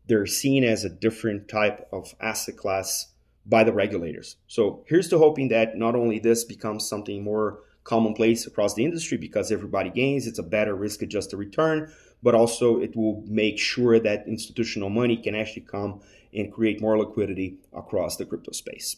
they're 0.08 0.26
seen 0.26 0.64
as 0.64 0.84
a 0.84 0.90
different 0.90 1.48
type 1.48 1.88
of 1.92 2.16
asset 2.20 2.58
class 2.58 3.13
by 3.46 3.64
the 3.64 3.74
regulators. 3.74 4.38
So 4.48 4.84
here's 4.88 5.10
to 5.10 5.18
hoping 5.18 5.50
that 5.50 5.78
not 5.78 5.96
only 5.96 6.20
this 6.20 6.44
becomes 6.44 6.88
something 6.88 7.24
more 7.24 7.60
commonplace 7.84 8.48
across 8.48 8.74
the 8.74 8.86
industry 8.86 9.18
because 9.18 9.52
everybody 9.52 9.90
gains, 9.90 10.28
it's 10.28 10.40
a 10.40 10.44
better 10.44 10.76
risk 10.76 11.02
adjusted 11.02 11.38
return, 11.38 11.92
but 12.22 12.34
also 12.34 12.80
it 12.80 12.96
will 12.96 13.24
make 13.28 13.60
sure 13.60 14.00
that 14.00 14.28
institutional 14.28 14.90
money 14.90 15.18
can 15.18 15.36
actually 15.36 15.64
come 15.64 16.02
and 16.34 16.52
create 16.52 16.82
more 16.82 16.98
liquidity 16.98 17.58
across 17.74 18.18
the 18.18 18.26
crypto 18.26 18.52
space. 18.52 18.96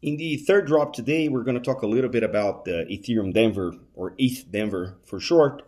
In 0.00 0.18
the 0.18 0.36
third 0.36 0.66
drop 0.66 0.92
today, 0.92 1.28
we're 1.28 1.44
going 1.44 1.56
to 1.56 1.62
talk 1.62 1.82
a 1.82 1.86
little 1.86 2.10
bit 2.10 2.22
about 2.22 2.66
the 2.66 2.86
Ethereum 2.90 3.32
Denver 3.32 3.74
or 3.94 4.14
ETH 4.18 4.50
Denver 4.50 4.98
for 5.04 5.18
short. 5.18 5.62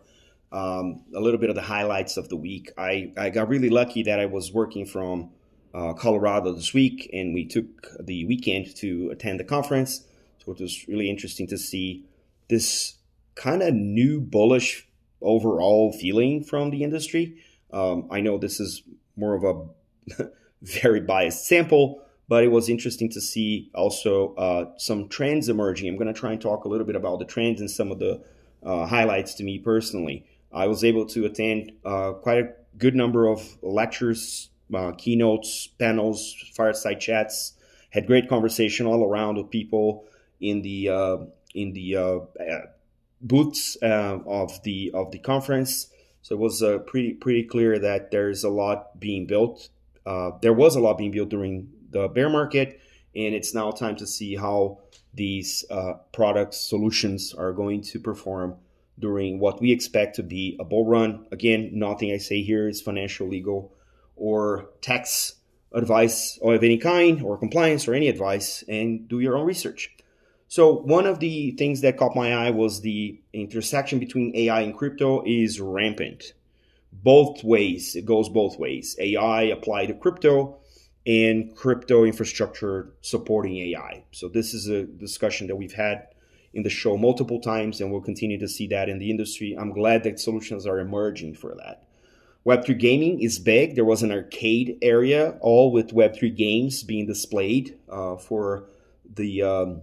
Um, 0.51 1.03
a 1.13 1.19
little 1.19 1.39
bit 1.39 1.49
of 1.49 1.55
the 1.55 1.63
highlights 1.63 2.15
of 2.15 2.29
the 2.29 2.37
week. 2.37 2.71
I, 2.77 3.11
I 3.17 3.31
got 3.31 3.49
really 3.49 3.69
lucky 3.69 4.03
that 4.03 4.19
I 4.19 4.27
was 4.27 4.53
working 4.53 4.85
from 4.85 5.31
uh, 5.73 5.93
Colorado 5.93 6.53
this 6.53 6.73
week, 6.73 7.09
and 7.13 7.33
we 7.33 7.45
took 7.45 7.65
the 7.99 8.25
weekend 8.25 8.75
to 8.77 9.09
attend 9.11 9.39
the 9.39 9.43
conference. 9.43 10.05
So 10.43 10.51
it 10.51 10.59
was 10.59 10.87
really 10.87 11.09
interesting 11.09 11.47
to 11.47 11.57
see 11.57 12.05
this 12.49 12.95
kind 13.35 13.61
of 13.61 13.73
new 13.73 14.19
bullish 14.19 14.87
overall 15.21 15.91
feeling 15.91 16.43
from 16.43 16.69
the 16.69 16.83
industry. 16.83 17.37
Um, 17.71 18.07
I 18.11 18.21
know 18.21 18.37
this 18.37 18.59
is 18.59 18.83
more 19.15 19.35
of 19.35 19.43
a 19.43 20.29
very 20.61 21.01
biased 21.01 21.47
sample, 21.47 22.01
but 22.29 22.43
it 22.43 22.49
was 22.49 22.69
interesting 22.69 23.09
to 23.11 23.21
see 23.21 23.69
also 23.73 24.35
uh, 24.35 24.65
some 24.77 25.07
trends 25.09 25.49
emerging. 25.49 25.89
I'm 25.89 25.97
going 25.97 26.13
to 26.13 26.19
try 26.19 26.31
and 26.31 26.41
talk 26.41 26.65
a 26.65 26.69
little 26.69 26.85
bit 26.85 26.95
about 26.95 27.19
the 27.19 27.25
trends 27.25 27.61
and 27.61 27.69
some 27.69 27.91
of 27.91 27.99
the 27.99 28.23
uh, 28.63 28.85
highlights 28.85 29.33
to 29.35 29.43
me 29.43 29.59
personally. 29.59 30.25
I 30.51 30.67
was 30.67 30.83
able 30.83 31.05
to 31.07 31.25
attend 31.25 31.71
uh, 31.85 32.13
quite 32.13 32.39
a 32.39 32.53
good 32.77 32.95
number 32.95 33.27
of 33.27 33.57
lectures, 33.61 34.49
uh, 34.73 34.91
keynotes, 34.97 35.67
panels, 35.79 36.35
fireside 36.55 36.99
chats. 36.99 37.53
Had 37.91 38.07
great 38.07 38.27
conversation 38.27 38.85
all 38.85 39.03
around 39.03 39.37
with 39.37 39.49
people 39.49 40.05
in 40.39 40.61
the 40.61 40.89
uh, 40.89 41.17
in 41.55 41.73
the 41.73 41.95
uh, 41.95 42.19
booths 43.21 43.77
of 43.81 44.61
the 44.63 44.91
of 44.93 45.11
the 45.11 45.19
conference. 45.19 45.87
So 46.21 46.35
it 46.35 46.39
was 46.39 46.61
pretty 46.85 47.13
pretty 47.13 47.43
clear 47.43 47.79
that 47.79 48.11
there's 48.11 48.43
a 48.43 48.49
lot 48.49 48.99
being 48.99 49.25
built. 49.25 49.69
there 50.41 50.53
was 50.53 50.75
a 50.75 50.79
lot 50.79 50.97
being 50.97 51.11
built 51.11 51.29
during 51.29 51.69
the 51.89 52.07
bear 52.09 52.29
market, 52.29 52.79
and 53.15 53.33
it's 53.33 53.53
now 53.53 53.71
time 53.71 53.95
to 53.95 54.05
see 54.05 54.35
how 54.35 54.79
these 55.13 55.65
uh, 55.69 55.93
products 56.11 56.69
solutions 56.69 57.33
are 57.33 57.51
going 57.51 57.81
to 57.81 57.99
perform 57.99 58.55
during 58.99 59.39
what 59.39 59.59
we 59.59 59.71
expect 59.71 60.15
to 60.15 60.23
be 60.23 60.55
a 60.59 60.63
bull 60.63 60.85
run. 60.85 61.25
Again, 61.31 61.71
nothing 61.73 62.11
I 62.11 62.17
say 62.17 62.41
here 62.41 62.67
is 62.67 62.81
financial, 62.81 63.27
legal, 63.27 63.73
or 64.17 64.69
tax 64.81 65.35
advice 65.73 66.39
of 66.41 66.63
any 66.63 66.77
kind, 66.77 67.21
or 67.21 67.37
compliance, 67.37 67.87
or 67.87 67.93
any 67.93 68.07
advice, 68.07 68.63
and 68.67 69.07
do 69.07 69.19
your 69.19 69.37
own 69.37 69.45
research. 69.45 69.95
So 70.47 70.73
one 70.73 71.05
of 71.05 71.19
the 71.19 71.51
things 71.51 71.81
that 71.81 71.97
caught 71.97 72.15
my 72.15 72.33
eye 72.33 72.51
was 72.51 72.81
the 72.81 73.19
intersection 73.33 73.99
between 73.99 74.35
AI 74.35 74.61
and 74.61 74.77
crypto 74.77 75.23
is 75.25 75.59
rampant. 75.59 76.33
Both 76.93 77.43
ways, 77.43 77.95
it 77.95 78.05
goes 78.05 78.29
both 78.29 78.57
ways. 78.57 78.95
AI 78.99 79.43
applied 79.43 79.87
to 79.87 79.93
crypto 79.93 80.57
and 81.05 81.55
crypto 81.55 82.05
infrastructure 82.05 82.93
supporting 83.01 83.57
AI. 83.57 84.05
So 84.11 84.29
this 84.29 84.53
is 84.53 84.67
a 84.67 84.83
discussion 84.83 85.47
that 85.47 85.55
we've 85.55 85.73
had 85.73 86.07
in 86.53 86.63
the 86.63 86.69
show 86.69 86.97
multiple 86.97 87.39
times, 87.39 87.81
and 87.81 87.91
we'll 87.91 88.01
continue 88.01 88.39
to 88.39 88.47
see 88.47 88.67
that 88.67 88.89
in 88.89 88.99
the 88.99 89.09
industry. 89.09 89.53
I'm 89.57 89.73
glad 89.73 90.03
that 90.03 90.19
solutions 90.19 90.65
are 90.65 90.79
emerging 90.79 91.35
for 91.35 91.55
that. 91.55 91.86
Web3 92.47 92.79
gaming 92.79 93.21
is 93.21 93.39
big. 93.39 93.75
There 93.75 93.83
was 93.83 94.03
an 94.03 94.11
arcade 94.13 94.77
area, 94.81 95.37
all 95.41 95.69
with 95.69 95.89
Web3 95.89 96.33
games 96.33 96.81
being 96.81 97.05
displayed 97.05 97.77
uh, 97.89 98.15
for 98.15 98.69
the 99.15 99.41
um, 99.43 99.81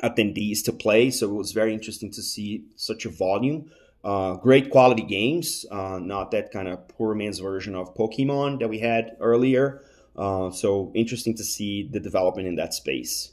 attendees 0.00 0.62
to 0.66 0.72
play. 0.72 1.10
So 1.10 1.28
it 1.28 1.34
was 1.34 1.50
very 1.50 1.74
interesting 1.74 2.12
to 2.12 2.22
see 2.22 2.64
such 2.76 3.06
a 3.06 3.08
volume. 3.08 3.72
Uh, 4.04 4.34
great 4.34 4.70
quality 4.70 5.02
games, 5.02 5.66
uh, 5.68 5.98
not 6.00 6.30
that 6.30 6.52
kind 6.52 6.68
of 6.68 6.86
poor 6.86 7.12
man's 7.16 7.40
version 7.40 7.74
of 7.74 7.92
Pokemon 7.96 8.60
that 8.60 8.68
we 8.68 8.78
had 8.78 9.16
earlier. 9.18 9.82
Uh, 10.14 10.52
so 10.52 10.92
interesting 10.94 11.36
to 11.38 11.42
see 11.44 11.88
the 11.90 11.98
development 11.98 12.46
in 12.46 12.54
that 12.54 12.72
space. 12.72 13.32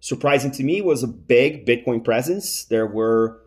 Surprising 0.00 0.50
to 0.52 0.64
me 0.64 0.80
was 0.80 1.02
a 1.02 1.08
big 1.08 1.66
Bitcoin 1.66 2.02
presence. 2.02 2.64
There 2.64 2.86
were 2.86 3.42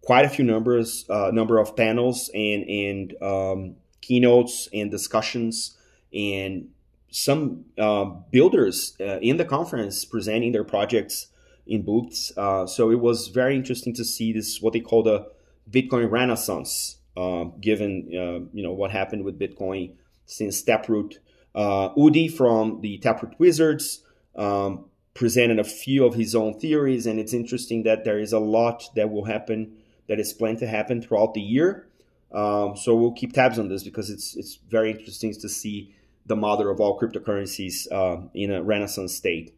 quite 0.00 0.24
a 0.24 0.30
few 0.30 0.44
numbers, 0.46 1.04
uh, 1.10 1.30
number 1.30 1.58
of 1.58 1.76
panels 1.76 2.30
and 2.34 2.64
and 2.68 3.22
um, 3.22 3.76
keynotes 4.02 4.68
and 4.74 4.90
discussions, 4.90 5.76
and 6.12 6.68
some 7.10 7.64
uh, 7.78 8.04
builders 8.30 8.94
uh, 9.00 9.18
in 9.20 9.38
the 9.38 9.44
conference 9.46 10.04
presenting 10.04 10.52
their 10.52 10.64
projects 10.64 11.28
in 11.66 11.82
booths. 11.82 12.32
Uh, 12.36 12.66
so 12.66 12.90
it 12.90 13.00
was 13.00 13.28
very 13.28 13.56
interesting 13.56 13.94
to 13.94 14.04
see 14.04 14.32
this 14.32 14.60
what 14.60 14.74
they 14.74 14.80
call 14.80 15.02
the 15.02 15.26
Bitcoin 15.70 16.10
Renaissance, 16.10 16.98
uh, 17.16 17.44
given 17.60 18.08
you 18.52 18.62
know 18.62 18.72
what 18.72 18.90
happened 18.90 19.24
with 19.24 19.38
Bitcoin 19.38 19.94
since 20.26 20.60
Taproot 20.60 21.18
uh, 21.54 21.90
Udi 21.94 22.32
from 22.32 22.80
the 22.80 22.98
Taproot 22.98 23.38
Wizards 23.38 24.02
um, 24.36 24.86
presented 25.14 25.58
a 25.58 25.64
few 25.64 26.04
of 26.06 26.14
his 26.14 26.34
own 26.34 26.58
theories, 26.58 27.06
and 27.06 27.20
it's 27.20 27.34
interesting 27.34 27.82
that 27.82 28.04
there 28.04 28.18
is 28.18 28.32
a 28.32 28.38
lot 28.38 28.84
that 28.96 29.10
will 29.10 29.26
happen 29.26 29.76
that 30.08 30.18
is 30.18 30.32
planned 30.32 30.58
to 30.58 30.66
happen 30.66 31.02
throughout 31.02 31.34
the 31.34 31.40
year. 31.40 31.86
Um, 32.32 32.76
so 32.76 32.94
we'll 32.94 33.12
keep 33.12 33.32
tabs 33.32 33.58
on 33.58 33.68
this 33.68 33.82
because 33.82 34.10
it's 34.10 34.36
it's 34.36 34.56
very 34.68 34.90
interesting 34.90 35.32
to 35.34 35.48
see 35.48 35.94
the 36.26 36.36
mother 36.36 36.70
of 36.70 36.80
all 36.80 36.98
cryptocurrencies 36.98 37.90
uh, 37.92 38.22
in 38.34 38.50
a 38.50 38.62
renaissance 38.62 39.14
state. 39.14 39.54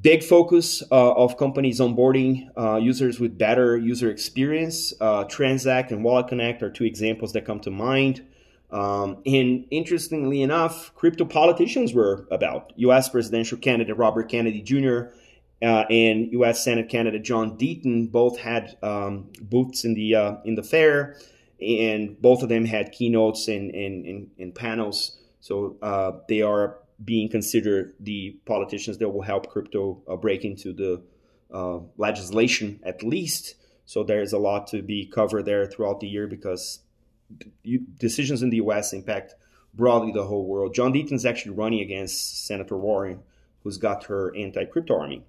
Big 0.00 0.22
focus 0.22 0.82
uh, 0.92 1.12
of 1.14 1.36
companies 1.36 1.80
onboarding 1.80 2.48
uh, 2.56 2.76
users 2.76 3.18
with 3.18 3.36
better 3.36 3.76
user 3.76 4.08
experience. 4.08 4.94
Uh, 5.00 5.24
Transak 5.24 5.90
and 5.90 6.04
WalletConnect 6.04 6.62
are 6.62 6.70
two 6.70 6.84
examples 6.84 7.32
that 7.32 7.44
come 7.44 7.58
to 7.60 7.70
mind. 7.70 8.24
Um, 8.70 9.20
and 9.26 9.66
interestingly 9.70 10.42
enough, 10.42 10.94
crypto 10.94 11.24
politicians 11.24 11.92
were 11.92 12.28
about. 12.30 12.72
U.S. 12.76 13.08
presidential 13.08 13.58
candidate 13.58 13.96
Robert 13.96 14.28
Kennedy 14.28 14.62
Jr. 14.62 15.12
Uh, 15.60 15.84
and 15.90 16.32
U.S. 16.32 16.64
Senate 16.64 16.88
candidate 16.88 17.24
John 17.24 17.58
Deaton 17.58 18.10
both 18.10 18.38
had 18.38 18.76
um, 18.82 19.28
booths 19.42 19.84
in 19.84 19.94
the 19.94 20.14
uh, 20.14 20.36
in 20.44 20.54
the 20.54 20.62
fair, 20.62 21.16
and 21.60 22.20
both 22.20 22.42
of 22.42 22.48
them 22.48 22.64
had 22.64 22.92
keynotes 22.92 23.48
and 23.48 23.74
and, 23.74 24.06
and, 24.06 24.30
and 24.38 24.54
panels. 24.54 25.16
So 25.40 25.76
uh, 25.82 26.12
they 26.28 26.42
are 26.42 26.78
being 27.02 27.28
considered 27.28 27.94
the 27.98 28.38
politicians 28.44 28.98
that 28.98 29.08
will 29.08 29.22
help 29.22 29.48
crypto 29.48 30.02
uh, 30.08 30.16
break 30.16 30.44
into 30.44 30.72
the 30.72 31.02
uh, 31.52 31.78
legislation 31.96 32.80
at 32.82 33.02
least. 33.02 33.54
So 33.86 34.04
there's 34.04 34.32
a 34.32 34.38
lot 34.38 34.68
to 34.68 34.82
be 34.82 35.06
covered 35.06 35.46
there 35.46 35.66
throughout 35.66 36.00
the 36.00 36.08
year 36.08 36.26
because 36.26 36.80
decisions 37.98 38.42
in 38.42 38.50
the 38.50 38.58
U.S. 38.58 38.92
impact 38.92 39.34
broadly 39.74 40.12
the 40.12 40.24
whole 40.24 40.46
world. 40.46 40.74
John 40.74 40.92
Deaton 40.92 41.14
is 41.14 41.26
actually 41.26 41.52
running 41.52 41.80
against 41.80 42.46
Senator 42.46 42.76
Warren, 42.76 43.20
who's 43.62 43.78
got 43.78 44.04
her 44.04 44.34
anti-crypto 44.36 44.98
army. 44.98 45.24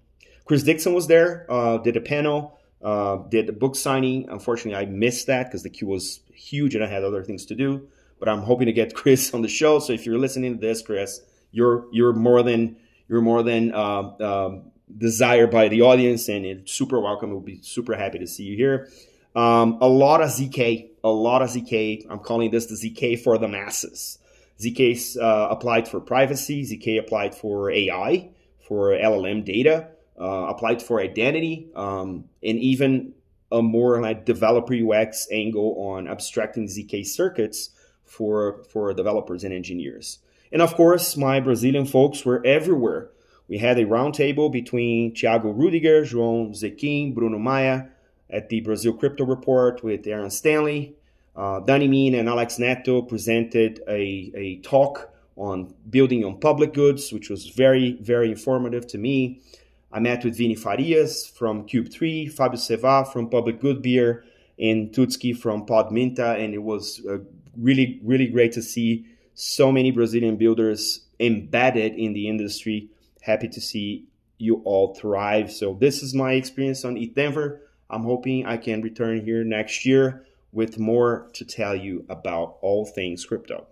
Chris 0.46 0.64
Dixon 0.64 0.94
was 0.94 1.08
there, 1.08 1.46
uh, 1.50 1.78
did 1.78 1.96
a 1.96 2.02
panel, 2.02 2.60
uh, 2.84 3.18
did 3.30 3.50
a 3.50 3.54
book 3.54 3.76
signing. 3.76 4.28
Unfortunately, 4.30 4.76
I 4.76 4.86
missed 4.86 5.28
that 5.28 5.48
because 5.48 5.64
the 5.64 5.70
queue 5.70 5.88
was 5.88 6.22
huge 6.34 6.76
and 6.76 6.84
I 6.84 6.88
had 6.88 7.04
other 7.04 7.24
things 7.24 7.46
to 7.48 7.56
do. 7.56 7.88
But 8.20 8.30
I'm 8.30 8.42
hoping 8.42 8.68
to 8.68 8.74
get 8.74 8.94
Chris 8.96 9.34
on 9.34 9.42
the 9.42 9.48
show. 9.48 9.80
So 9.80 9.94
if 9.94 10.06
you're 10.06 10.20
listening 10.20 10.56
to 10.56 10.60
this, 10.60 10.82
Chris, 10.82 11.22
you're 11.52 11.86
you're 11.92 12.14
more 12.14 12.44
than 12.44 12.78
you're 13.08 13.22
more 13.22 13.44
than 13.44 13.74
uh, 13.74 14.14
um, 14.20 14.72
desired 14.98 15.52
by 15.52 15.68
the 15.68 15.82
audience, 15.82 16.30
and 16.30 16.46
it's 16.46 16.72
super 16.72 17.00
welcome. 17.00 17.32
We'll 17.32 17.42
be 17.42 17.62
super 17.62 17.96
happy 17.96 18.20
to 18.20 18.28
see 18.28 18.44
you 18.44 18.56
here. 18.56 18.90
Um, 19.36 19.78
a 19.82 19.88
lot 19.88 20.22
of 20.22 20.30
ZK, 20.30 20.90
a 21.04 21.10
lot 21.10 21.42
of 21.42 21.50
ZK. 21.50 22.06
I'm 22.10 22.20
calling 22.20 22.52
this 22.52 22.66
the 22.66 22.76
ZK 22.76 23.20
for 23.22 23.38
the 23.38 23.48
masses. 23.48 24.18
ZK 24.60 25.18
uh, 25.18 25.48
applied 25.50 25.88
for 25.88 26.00
privacy. 26.00 26.64
ZK 26.64 27.00
applied 27.00 27.34
for 27.34 27.72
AI, 27.72 28.30
for 28.68 28.90
LLM 28.90 29.44
data, 29.44 29.90
uh, 30.20 30.48
applied 30.50 30.82
for 30.82 31.00
identity, 31.00 31.68
um, 31.76 32.26
and 32.44 32.60
even 32.60 33.14
a 33.52 33.62
more 33.62 34.02
like 34.02 34.26
developer 34.26 34.74
UX 34.74 35.28
angle 35.32 35.76
on 35.78 36.08
abstracting 36.08 36.68
ZK 36.68 37.06
circuits 37.06 37.72
for 38.06 38.64
for 38.72 38.94
developers 38.94 39.44
and 39.44 39.54
engineers. 39.54 40.20
And 40.52 40.62
of 40.62 40.76
course, 40.76 41.16
my 41.16 41.40
Brazilian 41.40 41.86
folks 41.86 42.26
were 42.26 42.46
everywhere 42.46 43.12
We 43.52 43.58
had 43.58 43.78
a 43.78 43.86
roundtable 43.86 44.50
between 44.50 45.14
Thiago 45.14 45.54
Rudiger, 45.54 46.04
João 46.04 46.52
Zecchin, 46.56 47.14
Bruno 47.14 47.38
Maia 47.38 47.88
at 48.30 48.48
the 48.48 48.62
Brazil 48.62 48.94
Crypto 48.94 49.26
Report 49.26 49.84
with 49.84 50.08
Aaron 50.08 50.30
Stanley. 50.30 50.96
Uh, 51.36 51.60
Danimim 51.60 52.18
and 52.18 52.30
Alex 52.30 52.60
Netto 52.60 53.02
presented 53.02 53.82
a, 53.90 54.32
a 54.36 54.56
talk 54.64 55.14
on 55.36 55.74
building 55.90 56.24
on 56.24 56.40
public 56.40 56.74
goods, 56.74 57.12
which 57.12 57.30
was 57.30 57.48
very, 57.48 57.98
very 58.00 58.32
informative 58.32 58.88
to 58.88 58.98
me. 58.98 59.42
I 59.94 60.00
met 60.00 60.24
with 60.24 60.38
Vini 60.38 60.56
Farias 60.56 61.28
from 61.28 61.68
Cube3, 61.68 62.32
Fabio 62.32 62.58
Seva 62.58 63.12
from 63.12 63.30
Public 63.30 63.60
Good 63.60 63.82
Beer, 63.82 64.24
and 64.58 64.92
Tutski 64.92 65.38
from 65.38 65.66
Podminta, 65.66 66.40
and 66.40 66.54
it 66.54 66.64
was 66.64 67.02
uh, 67.10 67.18
really, 67.58 68.00
really 68.04 68.28
great 68.28 68.54
to 68.54 68.62
see 68.62 69.06
so 69.34 69.72
many 69.72 69.92
Brazilian 69.92 70.38
builders 70.38 71.06
embedded 71.20 71.94
in 71.96 72.14
the 72.14 72.28
industry. 72.30 72.90
Happy 73.22 73.48
to 73.50 73.60
see 73.60 74.06
you 74.38 74.62
all 74.66 74.94
thrive. 74.96 75.52
So 75.52 75.78
this 75.80 76.02
is 76.02 76.14
my 76.14 76.34
experience 76.34 76.86
on 76.86 76.98
ETH 76.98 77.14
Denver. 77.16 77.62
I'm 77.90 78.04
hoping 78.04 78.46
I 78.46 78.58
can 78.58 78.82
return 78.82 79.26
here 79.26 79.44
next 79.44 79.86
year 79.86 80.26
with 80.52 80.80
more 80.80 81.30
to 81.34 81.46
tell 81.46 81.76
you 81.76 82.06
about 82.10 82.58
all 82.62 82.86
things 82.86 83.26
crypto. 83.26 83.68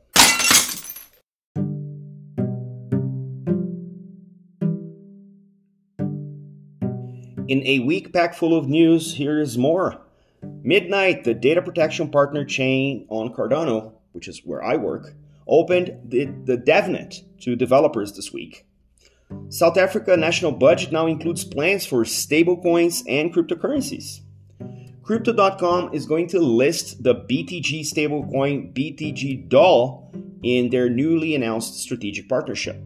In 7.49 7.65
a 7.65 7.79
week 7.79 8.13
packed 8.13 8.35
full 8.35 8.55
of 8.55 8.69
news, 8.69 9.15
here 9.15 9.39
is 9.39 9.57
more. 9.57 9.99
Midnight, 10.43 11.23
the 11.23 11.33
data 11.33 11.63
protection 11.63 12.11
partner 12.11 12.45
chain 12.45 13.07
on 13.09 13.33
Cardano, 13.33 13.93
which 14.11 14.27
is 14.27 14.45
where 14.45 14.63
I 14.63 14.75
work, 14.75 15.15
opened 15.47 15.99
the, 16.05 16.25
the 16.25 16.59
DevNet 16.59 17.23
to 17.39 17.55
developers 17.55 18.13
this 18.13 18.31
week. 18.31 18.67
South 19.49 19.79
Africa 19.79 20.15
national 20.15 20.51
budget 20.51 20.91
now 20.91 21.07
includes 21.07 21.43
plans 21.43 21.87
for 21.87 22.03
stablecoins 22.03 23.01
and 23.09 23.33
cryptocurrencies. 23.33 24.19
Crypto.com 25.01 25.91
is 25.91 26.05
going 26.05 26.27
to 26.27 26.39
list 26.39 27.01
the 27.01 27.15
BTG 27.15 27.81
stablecoin 27.81 28.75
BTG 28.75 29.49
Dol 29.49 30.13
in 30.43 30.69
their 30.69 30.87
newly 30.87 31.33
announced 31.33 31.79
strategic 31.79 32.29
partnership. 32.29 32.79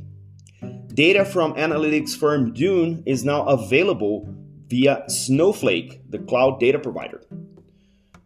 Data 0.87 1.25
from 1.25 1.53
analytics 1.55 2.15
firm 2.15 2.53
Dune 2.53 3.03
is 3.05 3.25
now 3.25 3.43
available 3.43 4.33
via 4.67 5.03
Snowflake, 5.07 6.09
the 6.09 6.19
cloud 6.19 6.59
data 6.59 6.79
provider. 6.79 7.21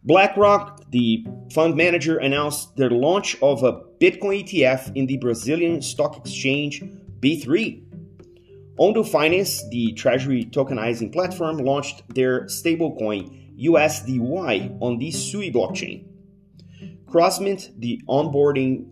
BlackRock, 0.04 0.90
the 0.92 1.26
fund 1.54 1.76
manager, 1.76 2.18
announced 2.18 2.78
their 2.78 2.90
launch 2.90 3.36
of 3.42 3.64
a 3.64 3.74
Bitcoin 4.00 4.44
ETF 4.44 4.96
in 4.96 5.06
the 5.06 5.18
Brazilian 5.18 5.82
stock 5.82 6.16
exchange 6.18 6.82
B3. 7.20 7.84
Ondo 8.78 9.04
Finance, 9.04 9.68
the 9.70 9.92
treasury 9.94 10.46
tokenizing 10.46 11.12
platform, 11.12 11.58
launched 11.58 12.04
their 12.14 12.46
stablecoin 12.46 13.60
USDY 13.60 14.78
on 14.80 14.98
the 15.00 15.12
Sui 15.12 15.52
blockchain. 15.52 16.06
Crossmint, 17.06 17.72
the 17.80 18.02
onboarding 18.08 18.86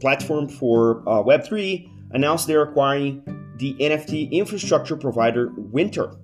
platform 0.00 0.48
for 0.48 1.00
uh, 1.08 1.22
Web3, 1.22 1.88
announced 2.10 2.46
they're 2.46 2.62
acquiring 2.62 3.22
the 3.58 3.74
NFT 3.74 4.30
infrastructure 4.32 4.96
provider 4.96 5.52
Winter. 5.56 6.14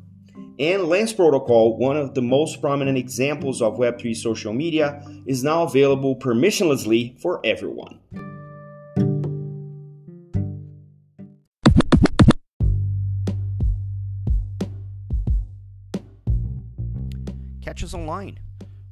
And 0.59 0.85
Lens 0.85 1.13
Protocol, 1.13 1.77
one 1.79 1.97
of 1.97 2.15
the 2.15 2.23
most 2.23 2.61
prominent 2.61 2.97
examples 2.97 3.61
of 3.61 3.77
Web3 3.77 4.15
social 4.15 4.53
media, 4.53 5.05
is 5.27 5.43
now 5.43 5.65
available 5.65 6.17
permissionlessly 6.17 7.21
for 7.21 7.41
everyone. 7.45 7.99
Catch 17.61 17.83
us 17.83 17.95
online. 17.95 18.39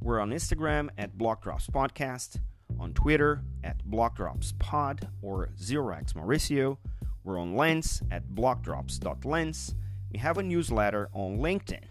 We're 0.01 0.19
on 0.19 0.31
Instagram 0.31 0.89
at 0.99 1.17
Blockdrops 1.17 1.71
Podcast, 1.71 2.41
on 2.81 2.93
Twitter 2.93 3.45
at 3.63 3.87
BlockDropsPod 3.87 5.09
or 5.21 5.51
ZeroX 5.57 6.15
Mauricio. 6.15 6.79
We're 7.23 7.39
on 7.39 7.55
Lens 7.55 8.03
at 8.11 8.31
blockdrops.lens 8.31 9.77
we 10.13 10.19
have 10.19 10.39
a 10.39 10.43
newsletter 10.43 11.09
on 11.13 11.39
LinkedIn. 11.39 11.85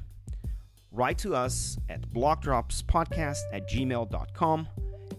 Write 0.91 1.17
to 1.19 1.33
us 1.33 1.77
at 1.89 2.11
blockdropspodcast 2.13 3.41
at 3.53 3.69
gmail.com 3.69 4.67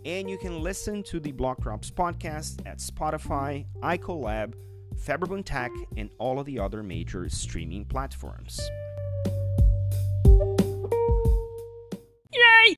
and 0.04 0.28
you 0.28 0.38
can 0.38 0.60
listen 0.60 1.02
to 1.04 1.20
the 1.20 1.32
Blockdrops 1.32 1.92
podcast 1.92 2.66
at 2.66 2.78
Spotify, 2.78 3.64
iColab, 3.82 4.54
Faberbun 4.96 5.44
Tech, 5.44 5.70
and 5.96 6.10
all 6.18 6.40
of 6.40 6.46
the 6.46 6.58
other 6.58 6.82
major 6.82 7.28
streaming 7.28 7.84
platforms. 7.84 8.60
Yay! 12.32 12.76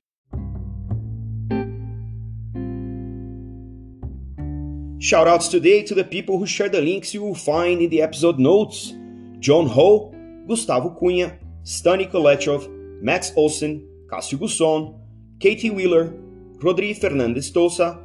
Shoutouts 4.99 5.49
today 5.49 5.83
to 5.83 5.95
the 5.95 6.03
people 6.03 6.37
who 6.37 6.45
share 6.45 6.69
the 6.69 6.81
links 6.81 7.13
you 7.13 7.21
will 7.21 7.35
find 7.35 7.81
in 7.81 7.89
the 7.89 8.01
episode 8.01 8.39
notes. 8.39 8.93
John 9.39 9.67
Ho, 9.67 10.14
Gustavo 10.47 10.89
Cunha, 10.99 11.37
Stani 11.63 12.09
Kulechov, 12.09 12.69
Max 13.01 13.31
Olsen, 13.35 13.87
Cássio 14.07 14.39
Gusson, 14.39 14.99
Katie 15.39 15.69
Wheeler, 15.69 16.13
Rodrigo 16.61 16.99
Fernandes 16.99 17.53
Tosa, 17.53 17.99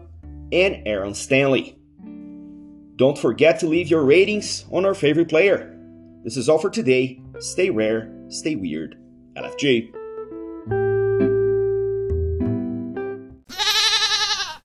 and 0.53 0.83
Aaron 0.87 1.14
Stanley. 1.14 1.76
Don't 2.96 3.18
forget 3.18 3.61
to 3.61 3.66
leave 3.66 3.88
your 3.88 4.05
ratings 4.05 4.64
on 4.70 4.85
our 4.85 4.94
favorite 4.94 5.29
player. 5.29 5.76
This 6.24 6.37
is 6.37 6.48
all 6.48 6.59
for 6.59 6.70
today. 6.70 7.22
Stay 7.38 7.70
rare, 7.70 8.12
stay 8.29 8.57
weird. 8.57 8.96
LFG. 9.37 9.99